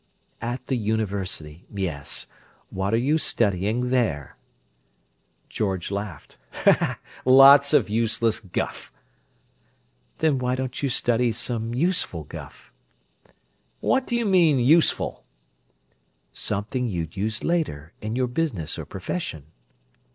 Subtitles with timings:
[0.41, 1.67] "At the university!
[1.71, 2.25] Yes.
[2.71, 4.35] What are you studying there?"
[5.47, 6.39] George laughed.
[7.23, 8.91] "Lot o' useless guff!"
[10.17, 12.73] "Then why don't you study some useful guff?"
[13.79, 15.23] "What do you mean: 'useful'?"
[16.33, 19.43] "Something you'd use later, in your business or profession?"